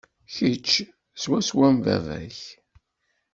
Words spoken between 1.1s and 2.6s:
swaswa am baba-k.